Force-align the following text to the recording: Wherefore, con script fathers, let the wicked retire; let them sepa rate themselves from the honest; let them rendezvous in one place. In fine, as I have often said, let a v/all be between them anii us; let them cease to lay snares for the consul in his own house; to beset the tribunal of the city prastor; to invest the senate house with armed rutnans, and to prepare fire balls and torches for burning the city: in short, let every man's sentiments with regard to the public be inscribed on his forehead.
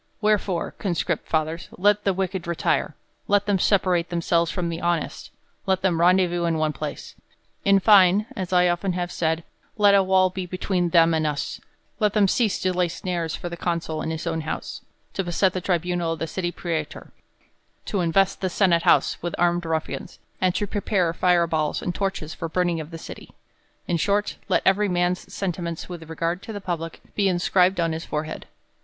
Wherefore, 0.19 0.71
con 0.79 0.95
script 0.95 1.27
fathers, 1.27 1.69
let 1.77 2.05
the 2.05 2.11
wicked 2.15 2.47
retire; 2.47 2.95
let 3.27 3.45
them 3.45 3.59
sepa 3.59 3.85
rate 3.85 4.09
themselves 4.09 4.49
from 4.49 4.69
the 4.69 4.81
honest; 4.81 5.29
let 5.67 5.83
them 5.83 6.01
rendezvous 6.01 6.45
in 6.45 6.57
one 6.57 6.73
place. 6.73 7.13
In 7.63 7.79
fine, 7.79 8.25
as 8.35 8.51
I 8.51 8.63
have 8.63 8.83
often 8.83 9.07
said, 9.09 9.43
let 9.77 9.93
a 9.93 10.03
v/all 10.03 10.31
be 10.31 10.47
between 10.47 10.89
them 10.89 11.11
anii 11.11 11.29
us; 11.31 11.61
let 11.99 12.13
them 12.13 12.27
cease 12.27 12.57
to 12.61 12.73
lay 12.73 12.87
snares 12.87 13.35
for 13.35 13.47
the 13.47 13.55
consul 13.55 14.01
in 14.01 14.09
his 14.09 14.25
own 14.25 14.41
house; 14.41 14.81
to 15.13 15.23
beset 15.23 15.53
the 15.53 15.61
tribunal 15.61 16.13
of 16.13 16.17
the 16.17 16.25
city 16.25 16.51
prastor; 16.51 17.11
to 17.85 18.01
invest 18.01 18.41
the 18.41 18.49
senate 18.49 18.81
house 18.81 19.21
with 19.21 19.35
armed 19.37 19.61
rutnans, 19.65 20.17
and 20.41 20.55
to 20.55 20.65
prepare 20.65 21.13
fire 21.13 21.45
balls 21.45 21.79
and 21.79 21.93
torches 21.93 22.33
for 22.33 22.49
burning 22.49 22.77
the 22.89 22.97
city: 22.97 23.35
in 23.87 23.97
short, 23.97 24.37
let 24.49 24.63
every 24.65 24.89
man's 24.89 25.31
sentiments 25.31 25.87
with 25.87 26.09
regard 26.09 26.41
to 26.41 26.51
the 26.51 26.59
public 26.59 27.01
be 27.13 27.27
inscribed 27.27 27.79
on 27.79 27.91
his 27.91 28.03
forehead. 28.03 28.47